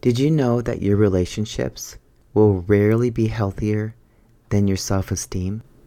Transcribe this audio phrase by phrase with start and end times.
[0.00, 1.98] Did you know that your relationships
[2.32, 3.96] will rarely be healthier
[4.50, 5.62] than your self esteem?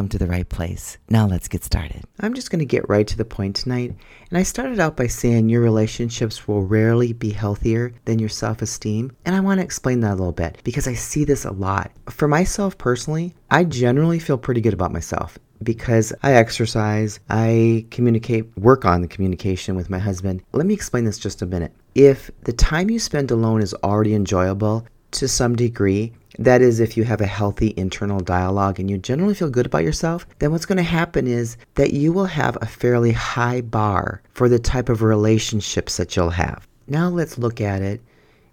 [0.00, 0.96] come to the right place.
[1.10, 2.02] Now let's get started.
[2.20, 3.94] I'm just going to get right to the point tonight.
[4.30, 8.62] And I started out by saying your relationships will rarely be healthier than your self
[8.62, 9.14] esteem.
[9.26, 11.90] And I want to explain that a little bit because I see this a lot.
[12.08, 18.56] For myself personally, I generally feel pretty good about myself because I exercise, I communicate,
[18.56, 20.40] work on the communication with my husband.
[20.54, 21.74] Let me explain this just a minute.
[21.94, 26.96] If the time you spend alone is already enjoyable to some degree, that is, if
[26.96, 30.66] you have a healthy internal dialogue and you generally feel good about yourself, then what's
[30.66, 34.88] going to happen is that you will have a fairly high bar for the type
[34.88, 36.66] of relationships that you'll have.
[36.86, 38.00] Now let's look at it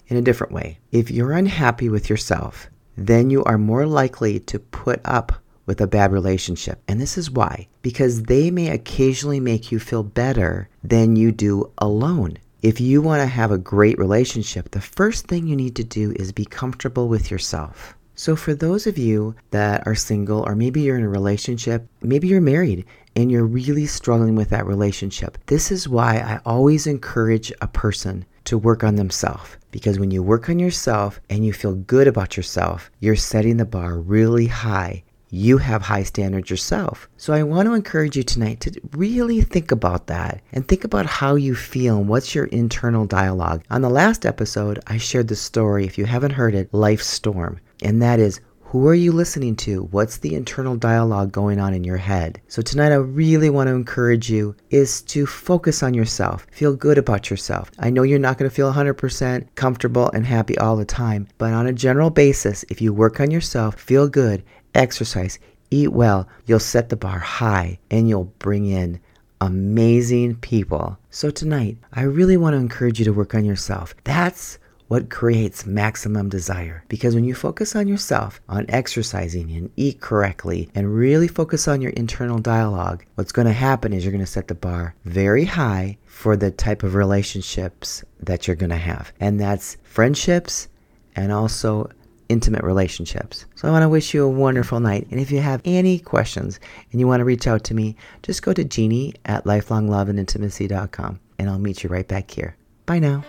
[0.07, 0.79] in a different way.
[0.91, 5.33] If you're unhappy with yourself, then you are more likely to put up
[5.65, 6.81] with a bad relationship.
[6.87, 11.71] And this is why because they may occasionally make you feel better than you do
[11.77, 12.37] alone.
[12.63, 16.13] If you want to have a great relationship, the first thing you need to do
[16.15, 17.95] is be comfortable with yourself.
[18.15, 22.27] So, for those of you that are single, or maybe you're in a relationship, maybe
[22.27, 27.53] you're married and you're really struggling with that relationship, this is why I always encourage
[27.61, 29.55] a person to work on themselves.
[29.69, 33.65] Because when you work on yourself and you feel good about yourself, you're setting the
[33.65, 37.09] bar really high you have high standards yourself.
[37.17, 41.05] So I want to encourage you tonight to really think about that and think about
[41.05, 43.63] how you feel and what's your internal dialogue.
[43.69, 47.59] On the last episode, I shared the story, if you haven't heard it, Life Storm.
[47.83, 49.83] And that is who are you listening to?
[49.91, 52.41] What's the internal dialogue going on in your head?
[52.49, 56.45] So tonight I really want to encourage you is to focus on yourself.
[56.51, 57.71] Feel good about yourself.
[57.79, 61.53] I know you're not going to feel 100% comfortable and happy all the time, but
[61.53, 64.43] on a general basis, if you work on yourself, feel good,
[64.75, 65.39] exercise,
[65.71, 68.99] eat well, you'll set the bar high and you'll bring in
[69.39, 70.97] amazing people.
[71.09, 73.95] So tonight, I really want to encourage you to work on yourself.
[74.03, 76.83] That's what creates maximum desire.
[76.87, 81.81] Because when you focus on yourself, on exercising and eat correctly, and really focus on
[81.81, 85.45] your internal dialogue, what's going to happen is you're going to set the bar very
[85.45, 89.11] high for the type of relationships that you're going to have.
[89.19, 90.67] And that's friendships
[91.15, 91.89] and also
[92.29, 93.45] intimate relationships.
[93.55, 95.07] So I want to wish you a wonderful night.
[95.11, 96.59] And if you have any questions
[96.91, 101.49] and you want to reach out to me, just go to Jeannie at lifelongloveandintimacy.com and
[101.49, 102.55] I'll meet you right back here.
[102.85, 103.23] Bye now.